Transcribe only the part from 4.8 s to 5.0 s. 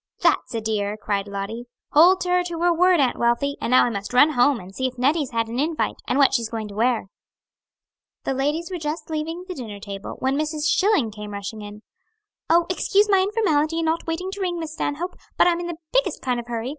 if